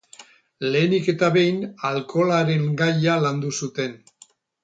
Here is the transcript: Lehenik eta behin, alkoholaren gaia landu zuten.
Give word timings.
Lehenik 0.75 1.09
eta 1.13 1.27
behin, 1.35 1.59
alkoholaren 1.91 2.65
gaia 2.81 3.21
landu 3.27 3.55
zuten. 3.65 3.97